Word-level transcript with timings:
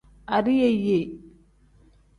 Adiyeeye. 0.35 0.99